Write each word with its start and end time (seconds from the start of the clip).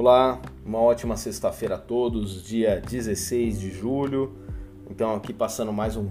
Olá, 0.00 0.40
uma 0.64 0.78
ótima 0.78 1.14
sexta-feira 1.14 1.74
a 1.74 1.78
todos, 1.78 2.42
dia 2.42 2.80
16 2.80 3.60
de 3.60 3.70
julho. 3.70 4.34
Então 4.88 5.14
aqui 5.14 5.30
passando 5.30 5.74
mais 5.74 5.94
um 5.94 6.10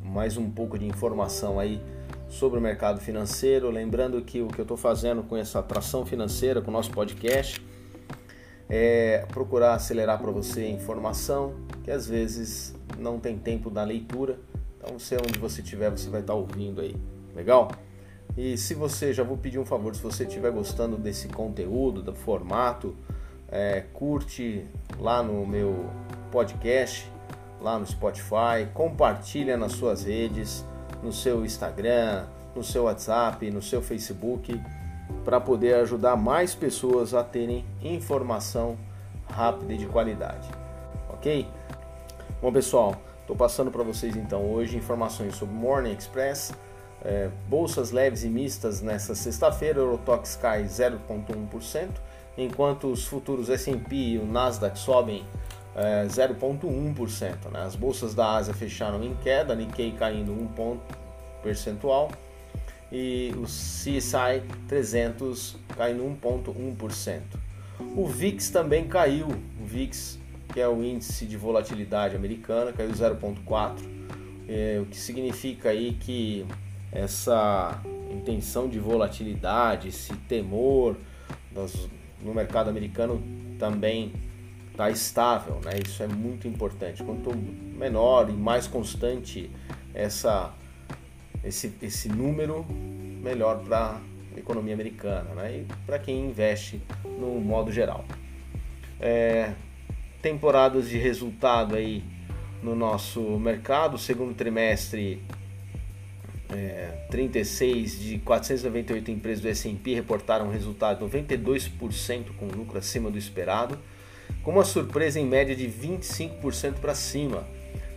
mais 0.00 0.36
um 0.36 0.48
pouco 0.48 0.78
de 0.78 0.86
informação 0.86 1.58
aí 1.58 1.82
sobre 2.28 2.60
o 2.60 2.62
mercado 2.62 3.00
financeiro, 3.00 3.68
lembrando 3.68 4.22
que 4.22 4.42
o 4.42 4.46
que 4.46 4.60
eu 4.60 4.62
estou 4.62 4.76
fazendo 4.76 5.24
com 5.24 5.36
essa 5.36 5.58
atração 5.58 6.06
financeira, 6.06 6.62
com 6.62 6.70
o 6.70 6.72
nosso 6.72 6.92
podcast, 6.92 7.60
é 8.68 9.26
procurar 9.32 9.74
acelerar 9.74 10.22
para 10.22 10.30
você 10.30 10.64
informação 10.68 11.56
que 11.82 11.90
às 11.90 12.06
vezes 12.06 12.76
não 12.96 13.18
tem 13.18 13.36
tempo 13.36 13.70
da 13.70 13.82
leitura. 13.82 14.38
Então, 14.78 14.96
você 14.96 15.16
onde 15.16 15.36
você 15.40 15.62
estiver, 15.62 15.90
você 15.90 16.08
vai 16.08 16.20
estar 16.20 16.32
tá 16.32 16.38
ouvindo 16.38 16.80
aí. 16.80 16.94
Legal? 17.34 17.72
E 18.36 18.56
se 18.56 18.72
você, 18.74 19.12
já 19.12 19.24
vou 19.24 19.36
pedir 19.36 19.58
um 19.58 19.64
favor, 19.64 19.96
se 19.96 20.02
você 20.02 20.24
estiver 20.24 20.52
gostando 20.52 20.96
desse 20.96 21.26
conteúdo, 21.26 22.02
do 22.02 22.14
formato, 22.14 22.94
é, 23.50 23.84
curte 23.92 24.66
lá 24.98 25.22
no 25.22 25.46
meu 25.46 25.88
podcast, 26.30 27.10
lá 27.60 27.78
no 27.78 27.86
Spotify, 27.86 28.66
compartilha 28.74 29.56
nas 29.56 29.72
suas 29.72 30.04
redes, 30.04 30.64
no 31.02 31.12
seu 31.12 31.44
Instagram, 31.44 32.26
no 32.54 32.64
seu 32.64 32.84
WhatsApp, 32.84 33.50
no 33.50 33.62
seu 33.62 33.82
Facebook, 33.82 34.60
para 35.24 35.40
poder 35.40 35.74
ajudar 35.76 36.16
mais 36.16 36.54
pessoas 36.54 37.14
a 37.14 37.22
terem 37.22 37.64
informação 37.82 38.76
rápida 39.30 39.74
e 39.74 39.78
de 39.78 39.86
qualidade. 39.86 40.48
Ok? 41.10 41.46
Bom 42.40 42.52
pessoal, 42.52 42.96
estou 43.20 43.36
passando 43.36 43.70
para 43.70 43.82
vocês 43.82 44.16
então 44.16 44.50
hoje 44.50 44.76
informações 44.76 45.34
sobre 45.34 45.54
Morning 45.54 45.92
Express, 45.92 46.52
é, 47.04 47.28
bolsas 47.48 47.90
leves 47.90 48.24
e 48.24 48.28
mistas 48.28 48.80
nessa 48.82 49.14
sexta-feira, 49.14 49.78
Eurotox 49.78 50.36
cai 50.36 50.64
0,1%, 50.64 51.88
enquanto 52.36 52.88
os 52.88 53.06
futuros 53.06 53.48
S&P 53.48 53.94
e 53.94 54.18
o 54.18 54.26
Nasdaq 54.26 54.78
sobem 54.78 55.24
é, 55.74 56.06
0,1%. 56.06 57.50
Né? 57.50 57.62
As 57.62 57.76
bolsas 57.76 58.14
da 58.14 58.34
Ásia 58.34 58.54
fecharam 58.54 59.02
em 59.02 59.14
queda, 59.16 59.54
Nikkei 59.54 59.92
caindo 59.92 60.32
1 60.32 60.46
ponto 60.48 60.96
percentual 61.42 62.10
e 62.90 63.32
o 63.36 63.42
CSI 63.42 64.42
300 64.68 65.56
caindo 65.76 66.02
1,1%. 66.04 67.20
O 67.94 68.06
VIX 68.06 68.50
também 68.50 68.88
caiu, 68.88 69.28
o 69.28 69.64
VIX 69.64 70.18
que 70.52 70.60
é 70.60 70.68
o 70.68 70.82
índice 70.82 71.26
de 71.26 71.36
volatilidade 71.36 72.16
americana, 72.16 72.72
caiu 72.72 72.90
0,4%, 72.90 73.76
é, 74.48 74.78
o 74.80 74.86
que 74.86 74.96
significa 74.96 75.70
aí 75.70 75.92
que 75.92 76.46
essa 76.92 77.78
intenção 78.10 78.68
de 78.68 78.78
volatilidade, 78.78 79.88
esse 79.88 80.14
temor 80.28 80.96
no 82.22 82.34
mercado 82.34 82.68
americano 82.70 83.22
também 83.58 84.12
está 84.70 84.90
estável, 84.90 85.60
né? 85.64 85.72
Isso 85.84 86.02
é 86.02 86.08
muito 86.08 86.46
importante. 86.46 87.02
Quanto 87.02 87.34
menor 87.34 88.28
e 88.28 88.32
mais 88.32 88.66
constante 88.66 89.50
essa, 89.94 90.52
esse, 91.42 91.72
esse 91.80 92.08
número, 92.08 92.64
melhor 93.22 93.62
para 93.64 94.00
a 94.34 94.38
economia 94.38 94.74
americana, 94.74 95.34
né? 95.34 95.60
E 95.60 95.66
para 95.86 95.98
quem 95.98 96.26
investe 96.28 96.80
no 97.04 97.40
modo 97.40 97.72
geral. 97.72 98.04
É, 99.00 99.52
temporadas 100.20 100.88
de 100.88 100.98
resultado 100.98 101.74
aí 101.74 102.04
no 102.62 102.74
nosso 102.74 103.20
mercado, 103.38 103.96
segundo 103.96 104.34
trimestre 104.34 105.22
é, 106.50 107.06
36 107.10 108.00
de 108.00 108.18
498 108.18 109.10
empresas 109.10 109.42
do 109.42 109.48
S&P 109.48 109.94
reportaram 109.94 110.50
resultado 110.50 111.08
de 111.08 111.18
92% 111.18 112.26
com 112.38 112.46
lucro 112.46 112.78
acima 112.78 113.10
do 113.10 113.18
esperado, 113.18 113.76
com 114.42 114.52
uma 114.52 114.64
surpresa 114.64 115.18
em 115.18 115.26
média 115.26 115.56
de 115.56 115.66
25% 115.66 116.74
para 116.74 116.94
cima. 116.94 117.44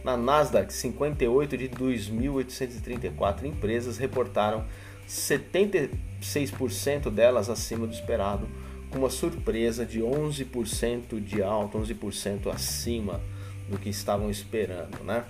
Na 0.03 0.17
Nasdaq, 0.17 0.73
58 0.73 1.57
de 1.57 1.69
2.834 1.69 3.45
empresas 3.45 3.97
reportaram 3.97 4.65
76% 5.07 7.11
delas 7.11 7.49
acima 7.49 7.85
do 7.85 7.93
esperado, 7.93 8.47
com 8.89 8.99
uma 8.99 9.09
surpresa 9.09 9.85
de 9.85 9.99
11% 9.99 11.21
de 11.23 11.43
alta, 11.43 11.77
11% 11.77 12.47
acima 12.47 13.21
do 13.69 13.77
que 13.77 13.89
estavam 13.89 14.31
esperando, 14.31 15.03
né? 15.03 15.25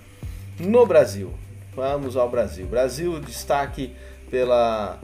No 0.60 0.86
Brasil, 0.86 1.34
Vamos 1.76 2.18
ao 2.18 2.30
Brasil. 2.30 2.66
Brasil, 2.68 3.20
destaque 3.20 3.94
pela, 4.30 5.00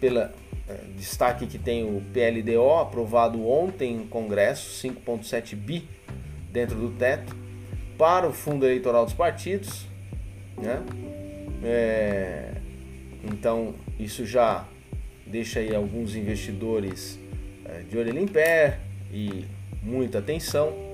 pela 0.00 0.32
é, 0.68 0.78
destaque 0.96 1.46
que 1.46 1.58
tem 1.58 1.84
o 1.84 2.00
PLDO 2.12 2.78
aprovado 2.78 3.46
ontem 3.46 3.96
no 3.96 4.06
Congresso, 4.06 4.86
5,7 4.86 5.54
bi 5.54 5.88
dentro 6.50 6.76
do 6.76 6.90
teto, 6.90 7.36
para 7.98 8.26
o 8.26 8.32
fundo 8.32 8.64
eleitoral 8.64 9.04
dos 9.04 9.14
partidos. 9.14 9.86
Né? 10.56 10.82
É, 11.62 12.52
então, 13.24 13.74
isso 13.98 14.24
já 14.24 14.66
deixa 15.26 15.60
aí 15.60 15.74
alguns 15.74 16.14
investidores 16.14 17.18
é, 17.64 17.80
de 17.80 17.96
orelha 17.98 18.20
em 18.20 18.26
pé 18.26 18.78
e 19.12 19.44
muita 19.82 20.18
atenção. 20.18 20.93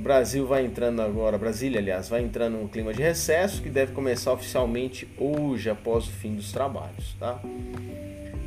Brasil 0.00 0.46
vai 0.46 0.64
entrando 0.64 1.02
agora, 1.02 1.36
Brasília, 1.36 1.78
aliás, 1.78 2.08
vai 2.08 2.22
entrando 2.22 2.54
num 2.54 2.66
clima 2.66 2.92
de 2.92 3.02
recesso 3.02 3.62
que 3.62 3.68
deve 3.68 3.92
começar 3.92 4.32
oficialmente 4.32 5.06
hoje, 5.18 5.68
após 5.68 6.06
o 6.06 6.10
fim 6.10 6.34
dos 6.34 6.50
trabalhos. 6.50 7.14
Tá? 7.20 7.38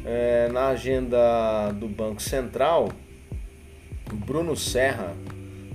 É, 0.04 0.50
na 0.52 0.70
agenda 0.70 1.72
do 1.74 1.88
Banco 1.88 2.22
Central, 2.22 2.90
Bruno 4.12 4.56
Serra 4.56 5.14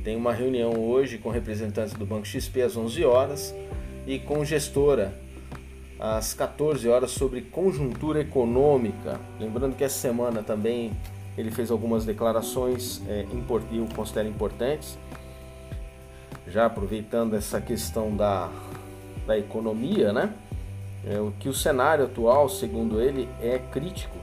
tem 0.03 0.17
uma 0.17 0.33
reunião 0.33 0.73
hoje 0.73 1.17
com 1.17 1.31
representantes 1.31 1.95
do 1.95 2.05
Banco 2.05 2.27
XP 2.27 2.63
às 2.63 2.77
11 2.77 3.05
horas 3.05 3.55
e 4.05 4.19
com 4.19 4.45
gestora 4.45 5.15
às 5.99 6.35
14 6.35 6.89
horas 6.89 7.13
sobre 7.13 7.41
conjuntura 7.43 8.21
econômica. 8.21 9.21
Lembrando 9.39 9.77
que 9.77 9.85
essa 9.85 9.99
semana 9.99 10.43
também 10.43 10.91
ele 11.37 11.53
fez 11.53 11.71
algumas 11.71 12.05
declarações 12.05 13.01
é, 13.09 13.25
eu 13.71 13.87
considero 13.95 14.29
importantes 14.29 14.99
já 16.51 16.67
aproveitando 16.67 17.35
essa 17.35 17.61
questão 17.61 18.17
da, 18.17 18.51
da 19.27 19.39
economia, 19.39 20.13
né? 20.13 20.33
É, 21.07 21.21
o 21.21 21.33
que 21.39 21.49
o 21.49 21.55
cenário 21.55 22.05
atual, 22.05 22.49
segundo 22.49 23.01
ele, 23.01 23.29
é 23.41 23.59
crítico 23.59 24.17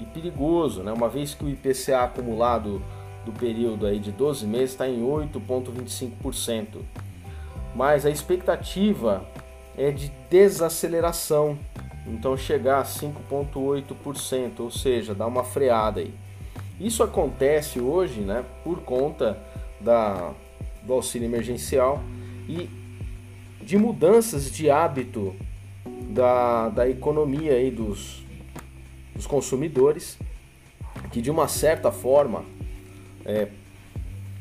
e 0.00 0.04
perigoso, 0.04 0.82
né? 0.82 0.92
Uma 0.92 1.08
vez 1.08 1.34
que 1.34 1.44
o 1.44 1.48
IPCA 1.48 2.02
acumulado 2.02 2.82
do 3.24 3.32
período 3.32 3.86
aí 3.86 3.98
de 3.98 4.10
12 4.10 4.46
meses 4.46 4.70
está 4.70 4.88
em 4.88 5.02
8,25%. 5.02 6.80
Mas 7.74 8.04
a 8.04 8.10
expectativa 8.10 9.24
é 9.76 9.90
de 9.90 10.12
desaceleração, 10.28 11.58
então 12.06 12.36
chegar 12.36 12.80
a 12.80 12.84
5,8%, 12.84 14.60
ou 14.60 14.70
seja, 14.70 15.14
dar 15.14 15.26
uma 15.26 15.44
freada 15.44 16.00
aí. 16.00 16.12
Isso 16.80 17.02
acontece 17.02 17.80
hoje, 17.80 18.20
né, 18.20 18.44
por 18.64 18.80
conta 18.80 19.38
da 19.80 20.32
do 20.84 20.92
auxílio 20.92 21.26
emergencial 21.26 22.02
e 22.48 22.68
de 23.60 23.76
mudanças 23.76 24.50
de 24.50 24.70
hábito 24.70 25.34
da, 26.10 26.68
da 26.68 26.88
economia 26.88 27.52
aí 27.52 27.70
dos, 27.70 28.22
dos 29.14 29.26
consumidores, 29.26 30.18
que 31.10 31.20
de 31.20 31.30
uma 31.30 31.48
certa 31.48 31.92
forma, 31.92 32.44
é, 33.24 33.48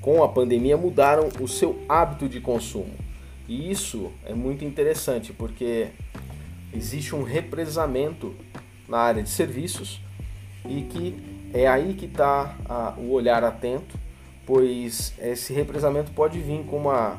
com 0.02 0.24
a 0.24 0.30
pandemia, 0.30 0.76
mudaram 0.76 1.30
o 1.40 1.48
seu 1.48 1.80
hábito 1.88 2.28
de 2.28 2.42
consumo. 2.42 2.94
E 3.48 3.70
isso 3.70 4.12
é 4.26 4.34
muito 4.34 4.66
interessante 4.66 5.32
porque 5.34 5.90
existe 6.74 7.16
um 7.16 7.24
represamento 7.24 8.36
na 8.88 8.98
área 8.98 9.22
de 9.22 9.30
serviços 9.30 10.02
e 10.68 10.82
que 10.84 11.16
é 11.54 11.68
aí 11.68 11.94
que 11.94 12.06
está 12.06 12.56
o 12.98 13.12
olhar 13.12 13.44
atento 13.44 14.00
pois 14.46 15.14
esse 15.20 15.54
represamento 15.54 16.12
pode 16.12 16.40
vir 16.40 16.64
com 16.66 16.78
uma, 16.78 17.18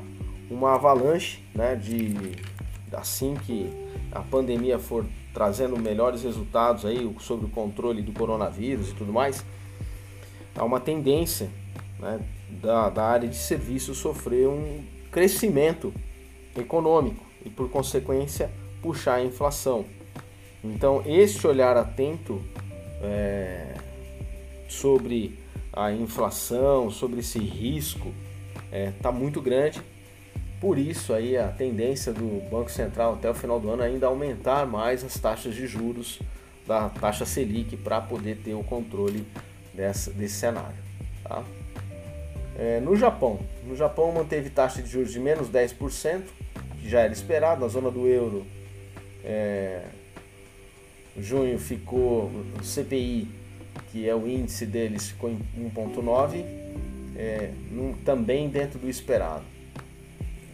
uma 0.51 0.75
avalanche, 0.75 1.43
né, 1.55 1.75
de 1.77 2.15
assim 2.93 3.35
que 3.35 3.71
a 4.11 4.21
pandemia 4.21 4.79
for 4.79 5.07
trazendo 5.33 5.79
melhores 5.79 6.23
resultados 6.23 6.85
aí 6.85 7.11
sobre 7.21 7.47
o 7.47 7.49
controle 7.49 8.03
do 8.03 8.13
coronavírus 8.13 8.91
e 8.91 8.95
tudo 8.95 9.13
mais, 9.13 9.45
há 10.55 10.65
uma 10.65 10.79
tendência 10.79 11.49
né, 11.99 12.21
da, 12.61 12.91
da 12.91 13.05
área 13.05 13.29
de 13.29 13.37
serviços 13.37 13.99
sofrer 13.99 14.47
um 14.47 14.85
crescimento 15.11 15.93
econômico 16.57 17.25
e 17.45 17.51
por 17.51 17.71
consequência 17.71 18.51
puxar 18.83 19.15
a 19.15 19.25
inflação. 19.25 19.85
Então 20.63 21.03
este 21.07 21.47
olhar 21.47 21.77
atento 21.77 22.43
é, 23.03 23.75
sobre 24.69 25.42
a 25.73 25.93
inflação, 25.93 26.91
sobre 26.91 27.21
esse 27.21 27.39
risco 27.39 28.13
está 28.67 28.77
é, 28.77 28.93
tá 29.03 29.13
muito 29.13 29.41
grande. 29.41 29.81
Por 30.61 30.79
isso 30.79 31.13
aí 31.13 31.37
a 31.37 31.49
tendência 31.49 32.13
do 32.13 32.49
Banco 32.49 32.71
Central 32.71 33.15
até 33.15 33.29
o 33.29 33.35
final 33.35 33.59
do 33.59 33.71
ano 33.71 33.83
ainda 33.83 34.07
aumentar 34.07 34.67
mais 34.67 35.03
as 35.03 35.19
taxas 35.19 35.55
de 35.55 35.67
juros 35.67 36.21
da 36.67 36.89
taxa 36.89 37.25
Selic 37.25 37.77
para 37.77 38.01
poder 38.01 38.39
ter 38.39 38.55
o 38.55 38.63
controle 38.63 39.27
dessa, 39.75 40.13
desse 40.13 40.35
cenário. 40.35 40.77
Tá? 41.25 41.43
É, 42.57 42.81
no 42.81 42.95
Japão, 42.95 43.41
no 43.67 43.75
Japão 43.75 44.13
manteve 44.13 44.51
taxa 44.51 44.83
de 44.83 44.89
juros 44.89 45.11
de 45.11 45.19
menos 45.19 45.49
10%, 45.49 46.23
que 46.81 46.89
já 46.89 47.01
era 47.01 47.13
esperado, 47.13 47.63
na 47.63 47.69
zona 47.69 47.91
do 47.91 48.07
euro, 48.07 48.47
é, 49.25 49.83
junho 51.19 51.59
ficou, 51.59 52.31
CPI, 52.63 53.29
que 53.91 54.09
é 54.09 54.15
o 54.15 54.27
índice 54.27 54.67
deles, 54.67 55.09
ficou 55.09 55.31
em 55.31 55.39
1,9%, 55.75 56.45
é, 57.17 57.53
também 58.05 58.49
dentro 58.49 58.79
do 58.79 58.89
esperado. 58.89 59.45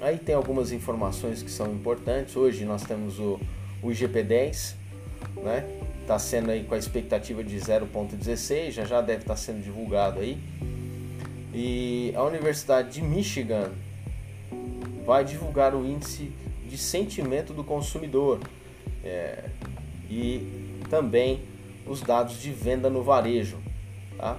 Aí 0.00 0.18
tem 0.18 0.34
algumas 0.34 0.70
informações 0.72 1.42
que 1.42 1.50
são 1.50 1.72
importantes. 1.72 2.36
Hoje 2.36 2.64
nós 2.64 2.84
temos 2.84 3.18
o, 3.18 3.40
o 3.82 3.88
IGP-10, 3.88 4.74
né? 5.42 5.64
Está 6.02 6.18
sendo 6.18 6.50
aí 6.50 6.64
com 6.64 6.74
a 6.74 6.78
expectativa 6.78 7.42
de 7.42 7.56
0,16, 7.56 8.70
já 8.70 8.84
já 8.84 9.00
deve 9.00 9.22
estar 9.22 9.34
tá 9.34 9.36
sendo 9.36 9.62
divulgado 9.62 10.20
aí. 10.20 10.38
E 11.52 12.12
a 12.14 12.22
Universidade 12.22 12.92
de 12.92 13.02
Michigan 13.02 13.70
vai 15.04 15.24
divulgar 15.24 15.74
o 15.74 15.84
índice 15.84 16.30
de 16.68 16.78
sentimento 16.78 17.52
do 17.52 17.64
consumidor 17.64 18.40
é, 19.02 19.44
e 20.08 20.78
também 20.88 21.40
os 21.88 22.02
dados 22.02 22.40
de 22.40 22.52
venda 22.52 22.90
no 22.90 23.02
varejo. 23.02 23.58
Tá? 24.16 24.36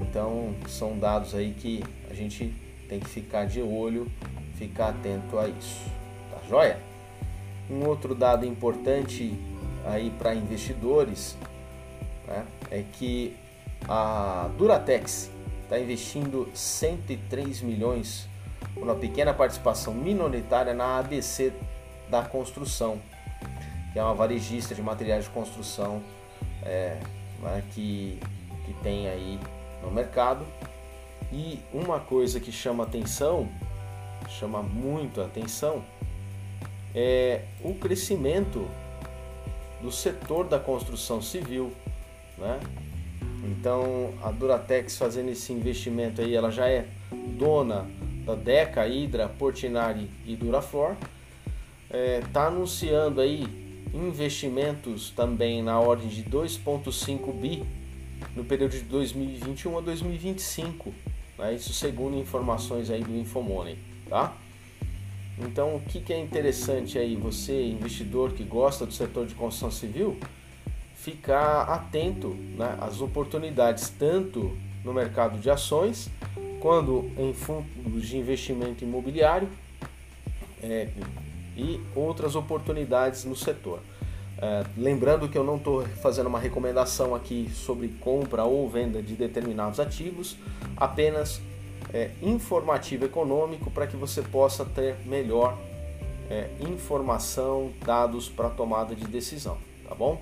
Então 0.00 0.54
são 0.66 0.98
dados 0.98 1.34
aí 1.34 1.52
que 1.52 1.82
a 2.10 2.14
gente 2.14 2.54
tem 2.88 2.98
que 2.98 3.08
ficar 3.08 3.46
de 3.46 3.60
olho, 3.60 4.10
ficar 4.54 4.88
atento 4.88 5.38
a 5.38 5.48
isso. 5.48 5.84
Tá 6.30 6.38
joia? 6.48 6.78
Um 7.70 7.86
outro 7.86 8.14
dado 8.14 8.46
importante 8.46 9.38
aí 9.84 10.10
para 10.18 10.34
investidores 10.34 11.36
né, 12.26 12.44
é 12.70 12.82
que 12.92 13.36
a 13.86 14.48
Duratex 14.56 15.30
está 15.64 15.78
investindo 15.78 16.48
103 16.54 17.60
milhões 17.60 18.26
uma 18.76 18.94
pequena 18.94 19.34
participação 19.34 19.92
minoritária 19.92 20.72
na 20.72 20.98
ABC 20.98 21.52
da 22.08 22.22
construção, 22.22 23.00
que 23.92 23.98
é 23.98 24.02
uma 24.02 24.14
varejista 24.14 24.74
de 24.74 24.82
materiais 24.82 25.24
de 25.24 25.30
construção 25.30 26.02
é, 26.68 27.00
né, 27.40 27.64
que, 27.72 28.18
que 28.64 28.72
tem 28.82 29.08
aí 29.08 29.40
no 29.82 29.90
mercado. 29.90 30.44
E 31.32 31.58
uma 31.72 31.98
coisa 31.98 32.38
que 32.38 32.52
chama 32.52 32.84
atenção, 32.84 33.48
chama 34.28 34.62
muito 34.62 35.20
atenção, 35.20 35.82
é 36.94 37.42
o 37.62 37.74
crescimento 37.74 38.68
do 39.82 39.90
setor 39.90 40.46
da 40.46 40.58
construção 40.58 41.20
civil, 41.22 41.72
né? 42.36 42.58
Então 43.44 44.12
a 44.22 44.30
Duratex 44.30 44.96
fazendo 44.96 45.30
esse 45.30 45.52
investimento 45.52 46.20
aí, 46.20 46.34
ela 46.34 46.50
já 46.50 46.68
é 46.68 46.86
dona 47.38 47.86
da 48.24 48.34
Deca, 48.34 48.82
Hydra, 48.82 49.28
Portinari 49.28 50.10
e 50.26 50.34
Duraflor, 50.34 50.96
está 51.84 51.96
é, 51.96 52.20
tá 52.32 52.46
anunciando 52.46 53.20
aí 53.20 53.67
investimentos 53.92 55.10
também 55.10 55.62
na 55.62 55.78
ordem 55.78 56.08
de 56.08 56.22
2,5 56.24 57.32
bi 57.32 57.62
no 58.34 58.44
período 58.44 58.72
de 58.72 58.80
2021 58.82 59.78
a 59.78 59.80
2025, 59.80 60.92
né? 61.38 61.54
isso 61.54 61.72
segundo 61.72 62.16
informações 62.16 62.90
aí 62.90 63.02
do 63.02 63.16
Infomoney, 63.16 63.78
tá? 64.08 64.36
Então, 65.38 65.76
o 65.76 65.80
que, 65.80 66.00
que 66.00 66.12
é 66.12 66.18
interessante 66.18 66.98
aí, 66.98 67.14
você 67.14 67.68
investidor 67.68 68.32
que 68.32 68.42
gosta 68.42 68.84
do 68.84 68.92
setor 68.92 69.24
de 69.24 69.34
construção 69.34 69.70
civil, 69.70 70.18
ficar 70.96 71.62
atento 71.62 72.28
né, 72.56 72.76
às 72.80 73.00
oportunidades 73.00 73.88
tanto 73.88 74.56
no 74.84 74.92
mercado 74.92 75.38
de 75.38 75.48
ações 75.48 76.10
quando 76.60 77.10
em 77.16 77.32
fundos 77.32 78.08
de 78.08 78.18
investimento 78.18 78.82
imobiliário 78.82 79.48
é, 80.60 80.88
e 81.58 81.80
outras 81.94 82.36
oportunidades 82.36 83.24
no 83.24 83.34
setor. 83.34 83.80
É, 84.40 84.64
lembrando 84.76 85.28
que 85.28 85.36
eu 85.36 85.42
não 85.42 85.56
estou 85.56 85.82
fazendo 86.00 86.28
uma 86.28 86.38
recomendação 86.38 87.12
aqui 87.14 87.50
sobre 87.52 87.88
compra 87.88 88.44
ou 88.44 88.68
venda 88.68 89.02
de 89.02 89.14
determinados 89.14 89.80
ativos, 89.80 90.36
apenas 90.76 91.40
é, 91.92 92.12
informativo 92.22 93.04
econômico 93.04 93.68
para 93.70 93.86
que 93.86 93.96
você 93.96 94.22
possa 94.22 94.64
ter 94.64 94.96
melhor 95.04 95.58
é, 96.30 96.48
informação, 96.60 97.72
dados 97.84 98.28
para 98.28 98.48
tomada 98.48 98.94
de 98.94 99.04
decisão, 99.06 99.58
tá 99.88 99.94
bom? 99.94 100.20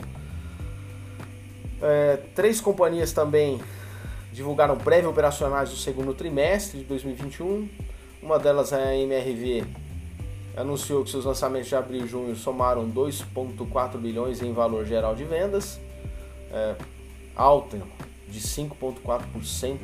É, 1.82 2.16
três 2.34 2.58
companhias 2.58 3.12
também 3.12 3.60
divulgaram 4.32 4.78
prévio 4.78 5.10
operacionais 5.10 5.68
do 5.68 5.76
segundo 5.76 6.14
trimestre 6.14 6.78
de 6.78 6.84
2021. 6.84 7.68
Uma 8.22 8.38
delas 8.38 8.72
é 8.72 8.82
a 8.82 8.96
MRV, 8.96 9.64
anunciou 10.56 11.04
que 11.04 11.10
seus 11.10 11.26
lançamentos 11.26 11.68
de 11.68 11.76
abril 11.76 12.04
e 12.04 12.08
junho 12.08 12.34
somaram 12.34 12.90
2,4 12.90 13.98
bilhões 13.98 14.40
em 14.42 14.52
valor 14.52 14.86
geral 14.86 15.14
de 15.14 15.24
vendas, 15.24 15.78
é, 16.50 16.74
alta 17.36 17.82
de 18.26 18.40
5,4% 18.40 19.78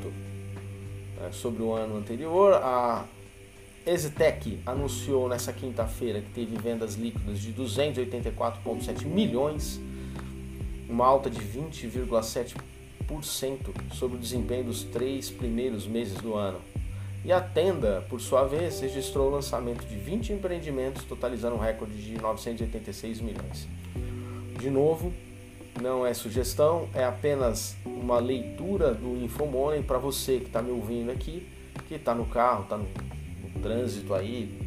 é, 1.20 1.30
sobre 1.30 1.62
o 1.62 1.74
ano 1.74 1.98
anterior. 1.98 2.54
A 2.54 3.04
Exitec 3.84 4.60
anunciou 4.64 5.28
nessa 5.28 5.52
quinta-feira 5.52 6.22
que 6.22 6.30
teve 6.30 6.56
vendas 6.56 6.94
líquidas 6.94 7.38
de 7.40 7.52
284,7 7.52 9.04
milhões, 9.04 9.78
uma 10.88 11.04
alta 11.06 11.28
de 11.28 11.40
20,7% 11.40 12.56
sobre 13.92 14.16
o 14.16 14.20
desempenho 14.20 14.64
dos 14.64 14.84
três 14.84 15.30
primeiros 15.30 15.86
meses 15.86 16.14
do 16.14 16.34
ano. 16.34 16.71
E 17.24 17.30
a 17.30 17.40
Tenda, 17.40 18.04
por 18.08 18.20
sua 18.20 18.44
vez, 18.44 18.80
registrou 18.80 19.28
o 19.28 19.30
lançamento 19.30 19.86
de 19.86 19.94
20 19.94 20.32
empreendimentos, 20.32 21.04
totalizando 21.04 21.54
um 21.54 21.58
recorde 21.58 21.94
de 21.94 22.20
986 22.20 23.20
milhões. 23.20 23.68
De 24.58 24.68
novo, 24.68 25.12
não 25.80 26.04
é 26.04 26.12
sugestão, 26.14 26.88
é 26.92 27.04
apenas 27.04 27.76
uma 27.86 28.18
leitura 28.18 28.92
do 28.92 29.16
Infomoney 29.22 29.82
para 29.82 29.98
você 29.98 30.38
que 30.38 30.46
está 30.46 30.60
me 30.60 30.72
ouvindo 30.72 31.12
aqui, 31.12 31.48
que 31.86 31.94
está 31.94 32.12
no 32.12 32.26
carro, 32.26 32.64
está 32.64 32.76
no, 32.76 32.84
no, 32.84 33.60
trânsito 33.62 34.14
aí, 34.14 34.60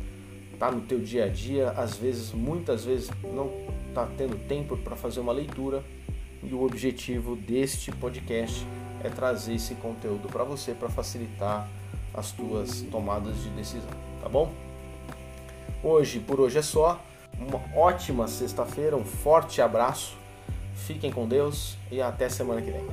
está 0.53 0.71
no 0.71 0.81
teu 0.81 0.99
dia 0.99 1.25
a 1.25 1.27
dia, 1.27 1.71
às 1.71 1.97
vezes, 1.97 2.31
muitas 2.31 2.85
vezes 2.85 3.11
não 3.33 3.51
está 3.89 4.05
tendo 4.17 4.37
tempo 4.47 4.77
para 4.77 4.95
fazer 4.95 5.19
uma 5.19 5.33
leitura 5.33 5.83
e 6.41 6.53
o 6.53 6.63
objetivo 6.63 7.35
deste 7.35 7.91
podcast 7.91 8.65
é 9.03 9.09
trazer 9.09 9.55
esse 9.55 9.75
conteúdo 9.75 10.29
para 10.29 10.43
você 10.43 10.73
para 10.73 10.89
facilitar 10.89 11.69
as 12.15 12.31
tuas 12.31 12.81
tomadas 12.91 13.41
de 13.43 13.49
decisão, 13.49 13.89
tá 14.21 14.29
bom? 14.29 14.51
Hoje, 15.83 16.19
por 16.19 16.39
hoje 16.39 16.57
é 16.57 16.61
só. 16.61 16.99
Uma 17.37 17.61
ótima 17.75 18.27
sexta-feira, 18.27 18.95
um 18.95 19.03
forte 19.03 19.61
abraço 19.61 20.15
Fiquem 20.75 21.11
com 21.11 21.27
Deus 21.27 21.77
e 21.89 22.01
até 22.01 22.29
semana 22.29 22.61
que 22.61 22.69
vem. 22.69 22.85